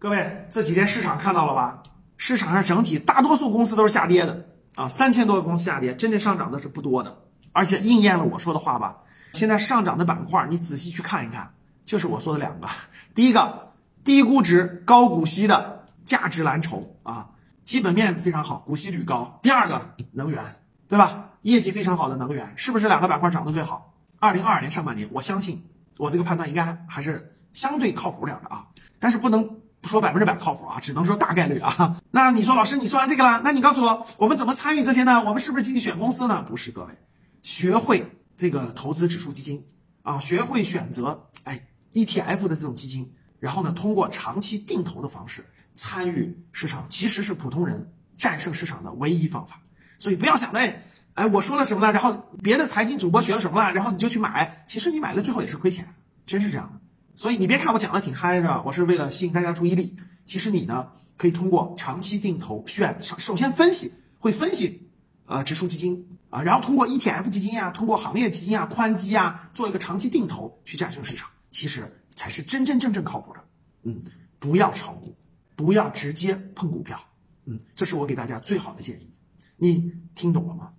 [0.00, 1.82] 各位这几天市场看到了吧？
[2.16, 8.98] 市场上整体大多数公司都是下跌的啊，三千多个公司下跌，真正上涨的是不多的，而且应验了我说的话吧。
[9.32, 11.52] 现在上涨的板块，你仔细去看一看，
[11.84, 12.68] 就是我说的两个：
[13.12, 13.72] 第一个，
[14.04, 17.30] 低估值、高股息的价值蓝筹啊，
[17.64, 20.44] 基本面非常好，股息率高；第二个，能源，
[20.86, 21.30] 对吧？
[21.42, 23.92] 业绩非常好的能源，是不是两个板块涨得最好？
[24.20, 25.64] 二零二二年上半年，我相信
[25.96, 28.68] 我这个判断应该还是相对靠谱点的啊，
[29.00, 29.58] 但是不能。
[29.80, 32.00] 不说百分之百靠谱啊，只能说大概率啊。
[32.10, 35.22] 那你说老师，你说完这个了，那你告诉我，我们怎么参与这些呢？
[35.24, 36.42] 我们是不是进去选公司呢？
[36.42, 36.92] 不是，各位，
[37.42, 38.04] 学会
[38.36, 39.64] 这个投资指数基金
[40.02, 49.60] 啊，学会选择哎 ETF 的这种基金，然后呢，通过长期定投的方式参与市场，其实是普通人战胜市场的唯一方法。
[49.98, 50.82] 所以不要想着哎
[51.14, 55.86] 哎我说了什么了，然后别的财经主播学了什么了，然后你就去买，其实你买了最后也是亏钱，
[56.26, 56.80] 真是这样的。
[57.18, 58.62] 所以你别看我讲的挺嗨是吧？
[58.64, 59.96] 我是为了吸引大家注意力。
[60.24, 64.88] 其实你呢，可以通过长期定投选，首先分析会分析，
[65.26, 73.44] 呃，指数基金啊，然后通过 ETF 基金呀，通过行业基金啊，宽基啊，做一个长期定投去战胜市场，其实才是真真正正靠谱的。
[73.82, 74.00] 嗯，
[74.38, 75.12] 不要炒股，
[75.56, 77.00] 不要直接碰股票。
[77.46, 79.10] 嗯，这是我给大家最好的建议。
[79.56, 80.70] 你听懂了吗？